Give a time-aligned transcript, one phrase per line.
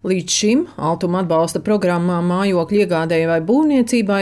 [0.00, 4.20] Līdz šim Altuma atbalsta programmā mājokļu iegādēji vai būvniecībai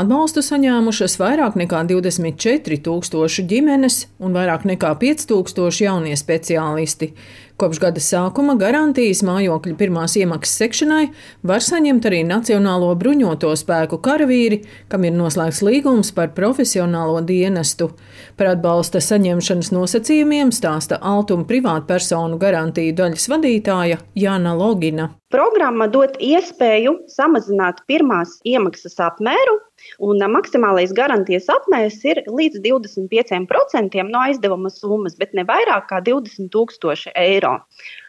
[0.00, 7.12] atbalstu saņēmušas vairāk nekā 24 tūkstoši ģimenes un vairāk nekā 5 tūkstoši jaunie speciālisti.
[7.62, 11.04] Kopš gada sākuma garantijas mājokļu pirmās iemaksas sekšanai
[11.46, 17.92] var saņemt arī Nacionālo bruņoto spēku karavīri, kam ir noslēgts līgums par profesionālo dienestu.
[18.34, 25.12] Par atbalsta saņemšanas nosacījumiem stāsta Altuma privātpersonu garantiju daļas vadītāja Jāna Logina.
[25.30, 29.52] Programma dod iespēju samazināt pirmās iemaksas apmēru,
[30.02, 36.50] un maksimālais garantijas apmērs ir līdz 25% no aizdevuma summas, bet ne vairāk kā 20
[36.50, 37.52] 000 eiro.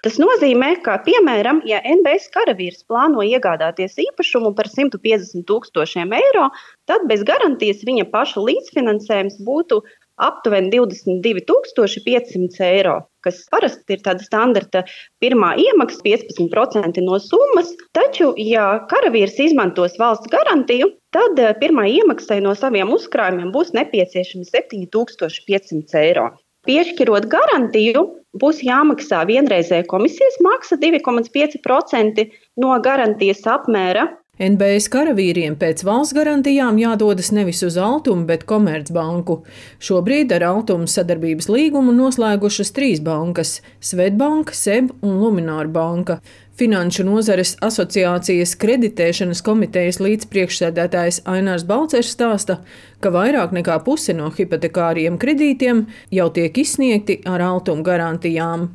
[0.02, 6.50] Tas nozīmē, ka, piemēram, ja NBS karavīrs plāno iegādāties īpašumu par 150 000 eiro,
[6.90, 9.84] tad bez garantijas viņa paša līdzfinansējums būtu
[10.28, 14.84] aptuveni 22,500 eiro, kas parasti ir tāda standarta
[15.24, 17.74] pirmā iemaksa, 15% no summas.
[17.98, 24.48] Taču, ja karavīrs izmantos valsts garantiju, tad eh, pirmā iemaksai no saviem uzkrājumiem būs nepieciešami
[24.50, 26.32] 7500 eiro.
[26.70, 28.04] Piešķirot garantiju,
[28.38, 32.28] būs jāmaksā vienreizēja komisijas maksa 2,5%
[32.62, 34.06] no garantijas apmēra,
[34.42, 39.36] NBS karavīriem pēc valsts garantijām jādodas nevis uz Altumu, bet Komercbanku.
[39.78, 46.22] Šobrīd ar Altumu sadarbības līgumu noslēgušas trīs bankas- Svetbanka, SEB un Lumināra banka.
[46.58, 52.58] Finanšu nozares asociācijas kreditēšanas komitejas līdzpriekšsēdētājs Ainārs Balcers stāsta,
[53.00, 58.72] ka vairāk nekā puse no hipotekāriem kredītiem jau tiek izsniegti ar Altumu garantijām.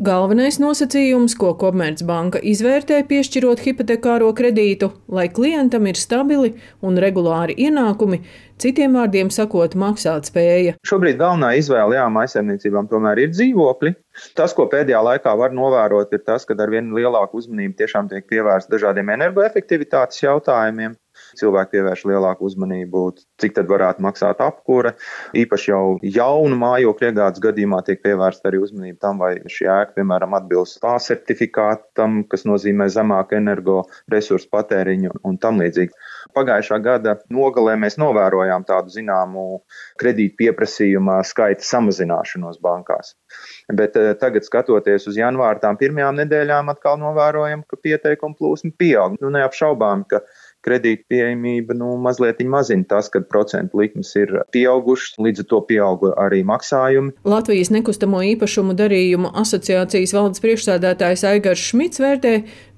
[0.00, 8.22] Galvenais nosacījums, ko Komercbanka izvērtē piešķirot hipotekāro kredītu, lai klientam ir stabili un regulāri ienākumi,
[8.64, 10.78] citiem vārdiem sakot, maksāt spēja.
[10.88, 13.92] Šobrīd galvenā izvēle jā, maisaimniecībām tomēr ir dzīvokļi.
[14.40, 18.24] Tas, ko pēdējā laikā var novērot, ir tas, ka ar vien lielāku uzmanību tiešām tiek
[18.32, 20.96] pievērsta dažādiem energoefektivitātes jautājumiem.
[21.40, 23.04] Cilvēki pievērš lielāku uzmanību,
[23.40, 24.94] cik tad varētu maksāt apkūra.
[25.36, 30.36] Īpaši jau jaunu mājokļu iegādes gadījumā tiek pievērsta arī uzmanība tam, vai šī ēka, piemēram,
[30.38, 35.94] atbilst A certifikātam, kas nozīmē zemāku energoresursu patēriņu un tam līdzīgi.
[36.36, 39.46] Pagājušā gada nogalē mēs novērojām tādu zināmu
[40.00, 43.14] kredītu pieprasījuma skaita samazināšanos bankās.
[43.72, 49.18] Bet eh, tagad, skatoties uz janvāra tām pirmajām nedēļām, atkal novērojam, ka pieteikumu plūsma pieaug.
[49.22, 50.22] Nu, neapšaubām, ka
[50.64, 56.12] kredīta pieejamība nu, mazliet mazina tas, ka procentu likmes ir pieaugušas, līdz ar to pieauga
[56.20, 57.14] arī maksājumi.
[57.28, 62.34] Latvijas nekustamo īpašumu darījumu asociācijas valdes priekšsēdētājs Aigars Šmits vērtē,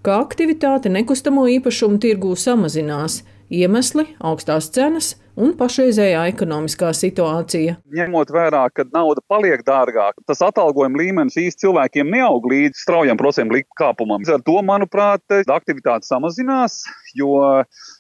[0.06, 3.22] ka aktivitāte nekustamo īpašumu tirgū samazinās.
[3.52, 7.74] Iemesli- augstās cenas un pašreizējā ekonomiskā situācija.
[7.92, 13.60] Ņemot vērā, ka nauda paliek dārgāka, tas atalgojuma līmenis īsti cilvēkiem neaug līdz straujam procentu
[13.76, 14.24] kāpumam.
[14.24, 16.82] Ar to, manuprāt, aktivitāte samazinās,
[17.16, 17.36] jo,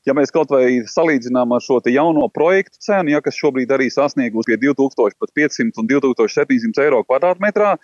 [0.08, 4.54] ja mēs kaut vai salīdzinām ar šo jauno projektu cenu, ja, kas šobrīd arī sasniegusi
[4.54, 7.76] pie 2500 un 2700 eiro kvadrātmetrā,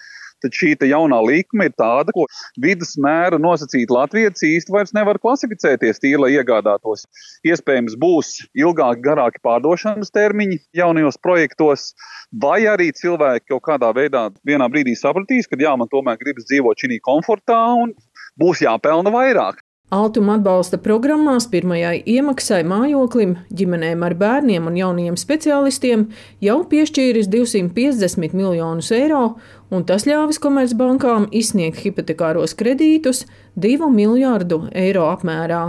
[0.45, 2.27] tad šī jaunā likme ir tāda, ko
[2.61, 7.07] vidas mēra nosacīt Latvijas īsti vairs nevar klasificēties tīri, lai iegādātos.
[7.49, 11.93] Iespējams, būs ilgāki, garāki pārdošanas termiņi jaunajos projektos,
[12.33, 16.79] vai arī cilvēki kaut kādā veidā vienā brīdī sapratīs, ka jā, man tomēr gribas dzīvot
[16.79, 17.95] šī komfortā un
[18.39, 19.63] būs jāpelna vairāk.
[19.89, 26.03] Altuma atbalsta programmās pirmajai iemaksai mājoklim, ģimenēm ar bērniem un jauniem speciālistiem
[26.45, 29.39] jau piešķīris 250 miljonus eiro,
[29.73, 33.25] un tas ļāvis Komercbankām izsniegt hipotekāros kredītus
[33.57, 35.63] 2 miljārdu eiro apmērā.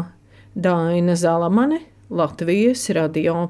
[0.51, 1.80] Daina Zalamane,
[2.12, 3.46] Latvijas radio.